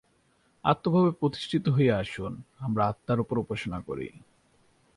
[0.63, 2.33] আত্মভাবে প্রতিষ্ঠিত হইয়া আসুন
[2.59, 4.07] আমরা আত্মার উপাসনা করি।